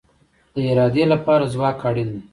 د 0.53 0.55
ارادې 0.71 1.03
لپاره 1.13 1.43
ځواک 1.53 1.77
اړین 1.89 2.09
دی 2.13 2.21